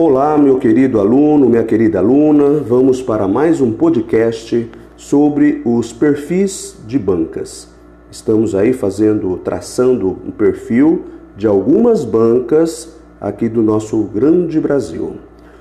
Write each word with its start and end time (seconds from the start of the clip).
Olá, 0.00 0.38
meu 0.38 0.60
querido 0.60 1.00
aluno, 1.00 1.48
minha 1.48 1.64
querida 1.64 1.98
aluna, 1.98 2.60
vamos 2.60 3.02
para 3.02 3.26
mais 3.26 3.60
um 3.60 3.72
podcast 3.72 4.70
sobre 4.96 5.60
os 5.64 5.92
perfis 5.92 6.76
de 6.86 6.96
bancas. 6.96 7.68
Estamos 8.08 8.54
aí 8.54 8.72
fazendo, 8.72 9.38
traçando 9.38 10.16
um 10.24 10.30
perfil 10.30 11.02
de 11.36 11.48
algumas 11.48 12.04
bancas 12.04 12.96
aqui 13.20 13.48
do 13.48 13.60
nosso 13.60 14.04
grande 14.04 14.60
Brasil. 14.60 15.16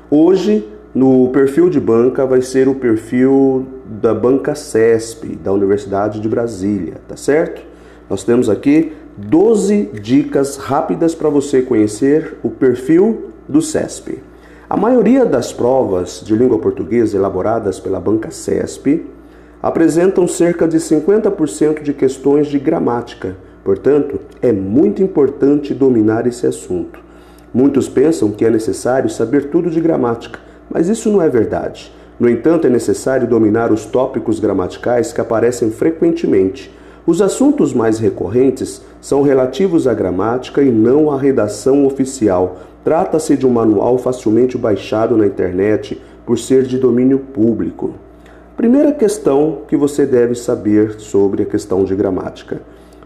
Hoje, 0.07 0.69
no 0.93 1.29
perfil 1.29 1.67
de 1.67 1.79
banca, 1.79 2.23
vai 2.23 2.43
ser 2.43 2.67
o 2.67 2.75
perfil 2.75 3.65
da 3.87 4.13
banca 4.13 4.53
CESP, 4.53 5.35
da 5.35 5.51
Universidade 5.51 6.19
de 6.19 6.29
Brasília, 6.29 7.01
tá 7.07 7.17
certo? 7.17 7.63
Nós 8.07 8.23
temos 8.23 8.51
aqui 8.51 8.93
12 9.17 9.93
dicas 9.99 10.57
rápidas 10.57 11.15
para 11.15 11.27
você 11.27 11.63
conhecer 11.63 12.37
o 12.43 12.51
perfil 12.51 13.31
do 13.49 13.63
CESP. 13.63 14.26
A 14.69 14.75
maioria 14.75 15.25
das 15.25 15.53
provas 15.53 16.21
de 16.25 16.35
língua 16.35 16.59
portuguesa 16.59 17.15
elaboradas 17.15 17.79
pela 17.79 18.01
banca 18.01 18.29
CESP 18.29 19.05
apresentam 19.63 20.27
cerca 20.27 20.67
de 20.67 20.75
50% 20.75 21.81
de 21.81 21.93
questões 21.93 22.47
de 22.47 22.59
gramática. 22.59 23.37
Portanto, 23.63 24.19
é 24.41 24.51
muito 24.51 25.01
importante 25.01 25.73
dominar 25.73 26.27
esse 26.27 26.45
assunto. 26.45 26.99
Muitos 27.53 27.87
pensam 27.87 28.29
que 28.29 28.43
é 28.43 28.49
necessário 28.49 29.09
saber 29.09 29.49
tudo 29.49 29.69
de 29.69 29.79
gramática, 29.79 30.37
mas 30.69 30.89
isso 30.89 31.09
não 31.09 31.21
é 31.21 31.29
verdade. 31.29 31.89
No 32.19 32.29
entanto, 32.29 32.67
é 32.67 32.69
necessário 32.69 33.25
dominar 33.25 33.71
os 33.71 33.85
tópicos 33.85 34.37
gramaticais 34.37 35.13
que 35.13 35.21
aparecem 35.21 35.71
frequentemente. 35.71 36.75
Os 37.07 37.21
assuntos 37.21 37.73
mais 37.73 37.97
recorrentes 37.97 38.81
são 39.01 39.23
relativos 39.23 39.87
à 39.87 39.93
gramática 39.95 40.61
e 40.61 40.69
não 40.69 41.09
à 41.09 41.17
redação 41.17 41.87
oficial, 41.87 42.57
Trata-se 42.87 43.35
de 43.35 43.45
um 43.45 43.49
manual 43.49 43.97
facilmente 43.97 44.57
baixado 44.57 45.17
na 45.17 45.27
internet 45.27 46.01
por 46.25 46.39
ser 46.39 46.63
de 46.63 46.77
domínio 46.77 47.19
público. 47.19 47.95
Primeira 48.55 48.93
questão 48.93 49.63
que 49.67 49.75
você 49.75 50.05
deve 50.05 50.35
saber 50.35 50.97
sobre 50.97 51.43
a 51.43 51.45
questão 51.45 51.83
de 51.83 51.93
gramática: 51.93 52.61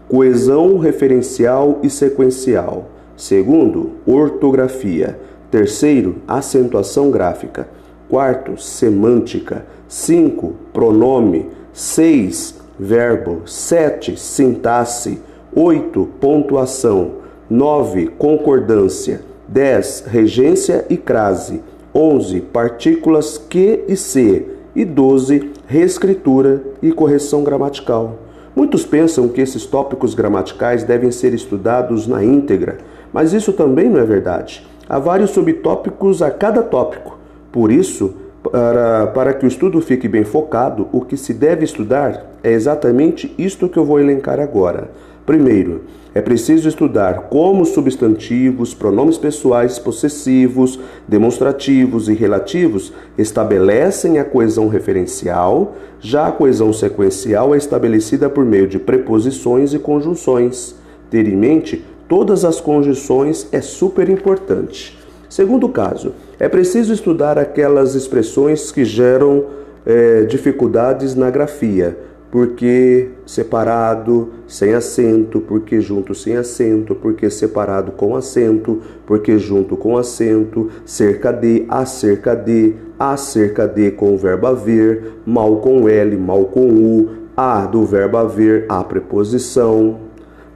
coesão 0.08 0.78
referencial 0.78 1.80
e 1.82 1.90
sequencial. 1.90 2.90
Segundo, 3.16 3.94
ortografia. 4.06 5.18
Terceiro, 5.50 6.18
acentuação 6.28 7.10
gráfica. 7.10 7.66
Quarto, 8.08 8.56
semântica. 8.62 9.66
Cinco, 9.88 10.52
pronome. 10.72 11.48
Seis, 11.72 12.61
verbo. 12.82 13.42
Sete, 13.46 14.18
sintaxe. 14.18 15.20
Oito, 15.54 16.08
pontuação. 16.20 17.12
Nove, 17.48 18.08
concordância. 18.18 19.20
10. 19.46 20.04
Regência 20.08 20.84
e 20.90 20.96
crase. 20.96 21.62
11. 21.94 22.40
Partículas 22.40 23.38
que 23.38 23.84
e 23.86 23.96
se. 23.96 24.46
E 24.74 24.84
12. 24.84 25.52
Reescritura 25.66 26.62
e 26.82 26.90
correção 26.90 27.44
gramatical. 27.44 28.18
Muitos 28.54 28.84
pensam 28.84 29.28
que 29.28 29.40
esses 29.40 29.64
tópicos 29.64 30.14
gramaticais 30.14 30.84
devem 30.84 31.10
ser 31.10 31.32
estudados 31.32 32.06
na 32.06 32.22
íntegra, 32.22 32.78
mas 33.10 33.32
isso 33.32 33.52
também 33.52 33.88
não 33.88 33.98
é 33.98 34.04
verdade. 34.04 34.66
Há 34.86 34.98
vários 34.98 35.30
subtópicos 35.30 36.20
a 36.20 36.30
cada 36.30 36.62
tópico. 36.62 37.18
Por 37.50 37.72
isso, 37.72 38.14
para, 38.42 39.06
para 39.08 39.34
que 39.34 39.44
o 39.44 39.48
estudo 39.48 39.80
fique 39.80 40.08
bem 40.08 40.24
focado, 40.24 40.88
o 40.92 41.00
que 41.00 41.16
se 41.16 41.32
deve 41.32 41.64
estudar 41.64 42.26
é 42.42 42.50
exatamente 42.50 43.32
isto 43.38 43.68
que 43.68 43.78
eu 43.78 43.84
vou 43.84 44.00
elencar 44.00 44.40
agora. 44.40 44.90
Primeiro, 45.24 45.82
é 46.14 46.20
preciso 46.20 46.68
estudar 46.68 47.28
como 47.30 47.64
substantivos, 47.64 48.74
pronomes 48.74 49.16
pessoais 49.16 49.78
possessivos, 49.78 50.78
demonstrativos 51.08 52.08
e 52.08 52.12
relativos 52.12 52.92
estabelecem 53.16 54.18
a 54.18 54.24
coesão 54.24 54.68
referencial, 54.68 55.76
já 56.00 56.26
a 56.26 56.32
coesão 56.32 56.72
sequencial 56.72 57.54
é 57.54 57.58
estabelecida 57.58 58.28
por 58.28 58.44
meio 58.44 58.66
de 58.66 58.78
preposições 58.78 59.72
e 59.72 59.78
conjunções. 59.78 60.74
Ter 61.08 61.26
em 61.26 61.36
mente 61.36 61.82
todas 62.08 62.44
as 62.44 62.60
conjunções 62.60 63.48
é 63.52 63.60
super 63.60 64.10
importante. 64.10 65.01
Segundo 65.32 65.66
caso, 65.66 66.12
é 66.38 66.46
preciso 66.46 66.92
estudar 66.92 67.38
aquelas 67.38 67.94
expressões 67.94 68.70
que 68.70 68.84
geram 68.84 69.46
é, 69.86 70.26
dificuldades 70.26 71.14
na 71.14 71.30
grafia 71.30 71.96
porque 72.30 73.10
separado 73.24 74.30
sem 74.46 74.74
acento, 74.74 75.40
porque 75.40 75.80
junto 75.80 76.14
sem 76.14 76.36
acento, 76.36 76.94
porque 76.94 77.30
separado 77.30 77.92
com 77.92 78.14
acento, 78.14 78.80
porque 79.06 79.38
junto 79.38 79.74
com 79.74 79.96
acento, 79.96 80.68
cerca 80.84 81.32
de, 81.32 81.64
acerca 81.66 82.34
de, 82.34 82.74
acerca 82.98 83.66
de 83.66 83.90
com 83.90 84.14
o 84.14 84.18
verbo 84.18 84.46
haver, 84.46 85.12
mal 85.24 85.56
com 85.60 85.88
L, 85.88 86.16
mal 86.18 86.44
com 86.44 86.68
U, 86.68 87.08
a 87.34 87.64
do 87.64 87.84
verbo 87.84 88.18
haver, 88.18 88.66
a 88.68 88.84
preposição. 88.84 90.11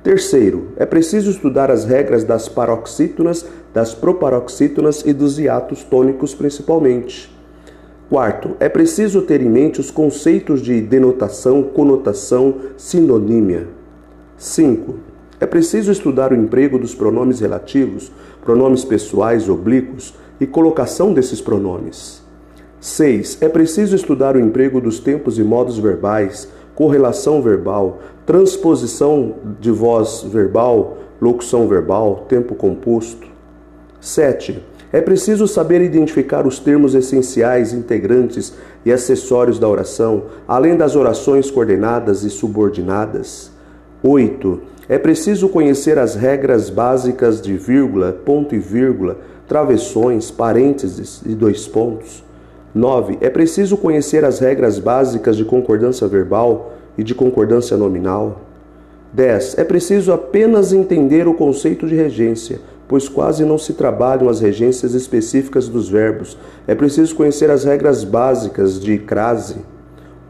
Terceiro, 0.07 0.69
é 0.77 0.87
preciso 0.87 1.33
estudar 1.33 1.69
as 1.69 1.85
regras 1.85 2.23
das 2.23 2.49
paroxítonas, 2.49 3.45
das 3.75 3.93
proparoxítonas 3.93 5.03
e 5.05 5.13
dos 5.13 5.37
hiatos 5.37 5.83
tônicos 5.83 6.33
principalmente. 6.33 7.29
Quarto, 8.09 8.51
é 8.61 8.69
preciso 8.69 9.23
ter 9.23 9.43
em 9.43 9.51
mente 9.51 9.81
os 9.81 9.91
conceitos 9.91 10.63
de 10.63 10.81
denotação, 10.81 11.61
conotação, 11.65 12.55
sinonímia. 12.77 13.67
5. 14.37 14.95
É 15.41 15.47
preciso 15.47 15.91
estudar 15.91 16.31
o 16.31 16.37
emprego 16.37 16.79
dos 16.79 16.95
pronomes 16.95 17.41
relativos, 17.41 18.13
pronomes 18.45 18.85
pessoais 18.85 19.49
oblíquos 19.49 20.15
e 20.41 20.47
colocação 20.47 21.13
desses 21.13 21.41
pronomes. 21.41 22.23
6. 22.79 23.39
É 23.41 23.49
preciso 23.49 23.97
estudar 23.97 24.37
o 24.37 24.41
emprego 24.41 24.81
dos 24.81 25.01
tempos 25.01 25.37
e 25.37 25.43
modos 25.43 25.81
verbais, 25.81 26.49
correlação 26.77 27.43
verbal, 27.43 27.99
transposição 28.25 29.35
de 29.59 29.73
voz 29.73 30.23
verbal, 30.23 30.99
locução 31.21 31.67
verbal, 31.67 32.27
tempo 32.29 32.55
composto. 32.55 33.27
7. 33.99 34.63
É 34.93 35.01
preciso 35.01 35.49
saber 35.49 35.81
identificar 35.81 36.47
os 36.47 36.61
termos 36.61 36.95
essenciais, 36.95 37.73
integrantes 37.73 38.53
e 38.85 38.93
acessórios 38.93 39.59
da 39.59 39.69
oração, 39.69 40.25
além 40.47 40.77
das 40.77 40.95
orações 40.95 41.51
coordenadas 41.51 42.23
e 42.23 42.31
subordinadas. 42.31 43.51
8. 44.03 44.61
É 44.89 44.99
preciso 44.99 45.49
conhecer 45.49 45.99
as 45.99 46.15
regras 46.15 46.71
básicas 46.71 47.41
de 47.41 47.57
vírgula, 47.57 48.13
ponto 48.13 48.55
e 48.55 48.59
vírgula, 48.59 49.19
travessões, 49.49 50.31
parênteses 50.31 51.23
e 51.27 51.35
dois 51.35 51.67
pontos. 51.67 52.23
9. 52.77 53.19
É 53.21 53.31
preciso 53.31 53.77
conhecer 53.77 54.25
as 54.25 54.39
regras 54.39 54.79
básicas 54.79 55.37
de 55.37 55.45
concordância 55.45 56.07
verbal 56.07 56.75
e 56.97 57.03
de 57.03 57.15
concordância 57.15 57.77
nominal. 57.77 58.43
10. 59.13 59.59
É 59.59 59.65
preciso 59.65 60.13
apenas 60.13 60.73
entender 60.73 61.27
o 61.27 61.35
conceito 61.35 61.87
de 61.87 61.95
regência 61.95 62.61
pois 62.89 63.09
quase 63.09 63.45
não 63.45 63.59
se 63.59 63.73
trabalham 63.73 64.29
as 64.29 64.41
regências 64.41 64.95
específicas 64.95 65.69
dos 65.69 65.89
verbos. 65.89 66.39
É 66.67 66.75
preciso 66.75 67.15
conhecer 67.15 67.51
as 67.51 67.65
regras 67.65 68.05
básicas 68.05 68.81
de 68.81 68.99
crase. 68.99 69.57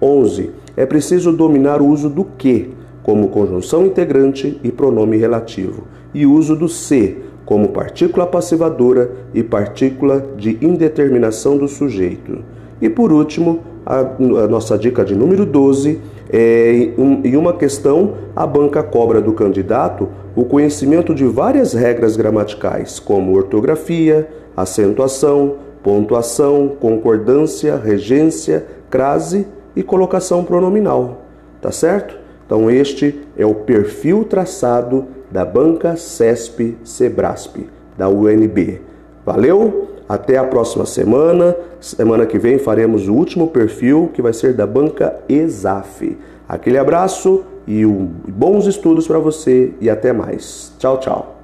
11. 0.01 0.51
É 0.77 0.87
preciso 0.87 1.33
dominar 1.33 1.81
o 1.81 1.87
uso 1.87 2.09
do 2.09 2.25
que, 2.25 2.71
como 3.03 3.29
conjunção 3.29 3.87
integrante 3.87 4.59
e 4.63 4.71
pronome 4.71 5.17
relativo, 5.17 5.85
e 6.13 6.27
o 6.27 6.33
uso 6.33 6.57
do 6.57 6.69
se, 6.69 7.19
como 7.47 7.69
partícula 7.69 8.27
passivadora 8.27 9.11
e 9.33 9.43
partícula 9.43 10.23
de 10.37 10.59
indeterminação 10.61 11.57
do 11.57 11.69
sujeito. 11.69 12.45
E 12.83 12.91
por 12.91 13.13
último, 13.13 13.61
a, 13.87 14.01
a 14.01 14.49
nossa 14.49 14.77
dica 14.77 15.05
de 15.05 15.15
número 15.15 15.47
12 15.47 16.01
é, 16.29 16.91
em 17.25 17.37
uma 17.37 17.53
questão, 17.53 18.15
a 18.35 18.45
banca 18.45 18.83
cobra 18.83 19.21
do 19.21 19.33
candidato 19.33 20.09
o 20.35 20.45
conhecimento 20.45 21.15
de 21.15 21.25
várias 21.25 21.73
regras 21.73 22.15
gramaticais, 22.15 23.01
como 23.01 23.35
ortografia, 23.35 24.29
acentuação, 24.55 25.57
pontuação, 25.83 26.77
concordância, 26.79 27.77
regência, 27.77 28.67
crase 28.91 29.47
e 29.75 29.83
colocação 29.83 30.45
pronominal. 30.45 31.23
Tá 31.63 31.73
certo? 31.73 32.19
Então, 32.45 32.71
este 32.71 33.19
é 33.37 33.47
o 33.47 33.55
perfil 33.55 34.25
traçado 34.25 35.07
da 35.37 35.45
banca 35.45 35.97
CESP 35.97 36.79
Sebrasp, 36.83 37.69
da 37.95 38.09
UNB. 38.09 38.81
Valeu? 39.23 39.89
Até 40.09 40.39
a 40.39 40.45
próxima 40.45 40.87
semana. 40.87 41.55
Semana 41.79 42.25
que 42.25 42.39
vem 42.39 42.59
faremos 42.59 43.07
o 43.07 43.13
último 43.13 43.49
perfil 43.49 44.11
que 44.15 44.23
vai 44.23 44.33
ser 44.33 44.55
da 44.55 44.67
banca 44.67 45.15
ESAF. 45.29 46.17
Aquele 46.49 46.79
abraço 46.79 47.45
e 47.67 47.85
um, 47.85 48.09
bons 48.27 48.67
estudos 48.67 49.07
para 49.07 49.19
você 49.19 49.75
e 49.79 49.91
até 49.91 50.11
mais. 50.11 50.73
Tchau, 50.79 50.99
tchau. 51.01 51.36